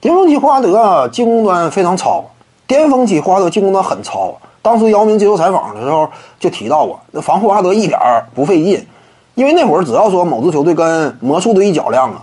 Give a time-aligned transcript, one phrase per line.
[0.00, 2.24] 巅峰期霍华德进攻端非常糙，
[2.66, 4.34] 巅峰期霍华德进攻端很糙。
[4.62, 7.98] 当时姚明接受采访的时候就提到过，那防霍华德一点
[8.34, 8.86] 不费劲，
[9.34, 12.22] 因为那会儿只要说某支球队跟魔术队一较量啊，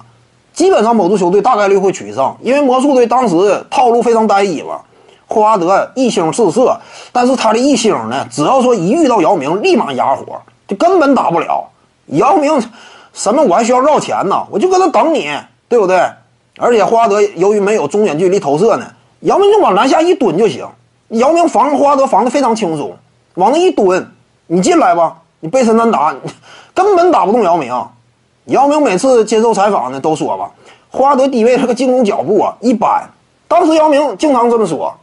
[0.54, 4.80] 基本上某支球队大概率会取胜，因为魔术队当时套路非常单一嘛。
[5.28, 6.80] 霍华德一星四射，
[7.12, 10.24] 但是他的一星呢，只要说一遇到姚明，立马哑火，
[10.68, 11.64] 就根本打不了。
[12.06, 12.60] 姚明
[13.14, 14.48] 什么我还需要绕前呢？
[14.50, 15.30] 我就搁那等你，
[15.68, 16.02] 对不对？
[16.58, 18.86] 而且霍华德由于没有中远距离投射呢，
[19.22, 20.68] 姚明就往篮下一蹲就行。
[21.10, 22.96] 姚明防霍华德防的非常轻松，
[23.36, 24.12] 往那一蹲，
[24.48, 26.14] 你进来吧，你背身单打，
[26.74, 27.74] 根本打不动姚明。
[28.46, 30.52] 姚明每次接受采访呢都说吧，
[30.90, 33.10] 霍华德低位这个进攻脚步啊一般。
[33.48, 34.94] 当时姚明经常这么说。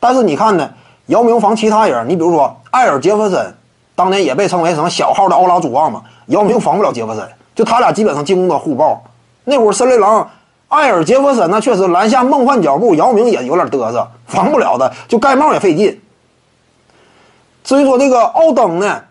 [0.00, 0.70] 但是你看呢，
[1.06, 3.54] 姚明防其他人，你比如说艾尔杰弗森，
[3.94, 9.02] 当年也被称为什么小号的奥拉朱旺嘛，姚明防不了杰弗森，就他俩基本上进攻的互爆。
[9.44, 10.28] 那会儿森林狼，
[10.68, 15.98] 艾尔杰弗森那确实篮下梦幻脚步，姚明也有点嘚瑟，防不了的，就盖帽也费劲。
[17.64, 19.02] 至于说这个奥登呢，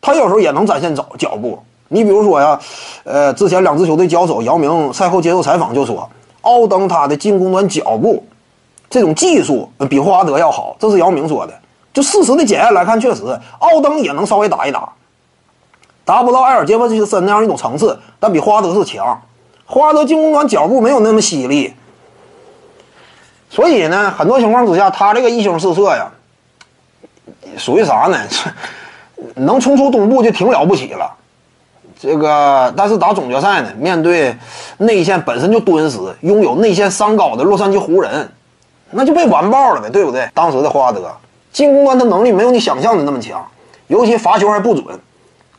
[0.00, 1.62] 他有时候也能展现脚脚步。
[1.88, 2.58] 你比如说呀，
[3.04, 6.08] 呃，之前两支球队交手，姚明赛后接受采访就说，
[6.40, 8.24] 奥登他的进攻端脚步。
[8.90, 11.54] 这种技术比霍华德要好，这是姚明说的。
[11.92, 13.22] 就事实的检验来看，确实
[13.60, 14.92] 奥登也能稍微打一打，
[16.04, 19.20] 达不到埃尔杰弗森那样一种层次，但比霍华德是强。
[19.66, 21.74] 霍华德进攻端脚步没有那么犀利，
[23.50, 26.10] 所以呢，很多情况之下，他这个一星四射呀，
[27.56, 28.18] 属于啥呢？
[29.36, 31.10] 能冲出东部就挺了不起了。
[31.98, 34.36] 这个，但是打总决赛呢，面对
[34.78, 38.30] 内线本身就敦实、拥有内线三高的洛杉矶湖人。
[38.90, 40.28] 那就被完爆了呗，对不对？
[40.34, 41.10] 当时的霍华德
[41.52, 43.44] 进攻端他能力没有你想象的那么强，
[43.86, 44.84] 尤其罚球还不准，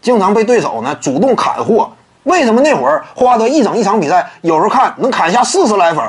[0.01, 1.91] 经常被对手呢主动砍获。
[2.25, 6.03] 为什么那会儿霍华德一整一场比赛，有时候看能砍下四十来分，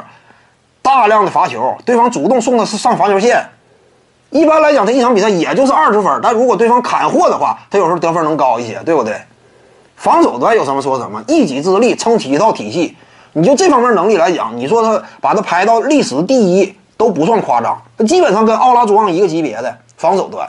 [0.83, 3.43] 大量的罚球，对方主动送的是上罚球线。
[4.31, 9.17] 一般来讲，他一场比赛也就是二十分，但如果对方砍货的话，他有时候得分能高一些，对不对？
[9.97, 12.97] 防守端有什么说什么，一己之力撑起一套体系。
[13.33, 16.77] 你就这方面能力来讲，你说他把他排到历史第一。
[16.99, 20.49] 都不算夸张，他基本上跟奥拉朱旺一个级别的防守端。